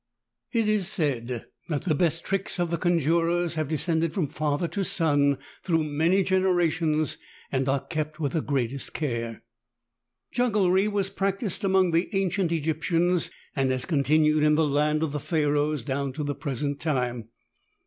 [0.51, 4.83] It is said that the best tricks of the conjurers have descended from father to
[4.83, 7.19] son through many generations
[7.51, 9.43] and are kept with the greatest care.
[10.33, 15.19] Jugglery was practiced among the ancient Egyptians, and has continued in the land of the
[15.19, 17.27] Pharoahs down to the present time.